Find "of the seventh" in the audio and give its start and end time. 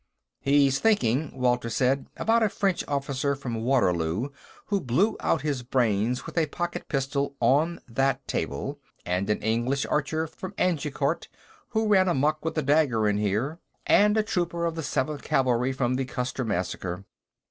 14.65-15.21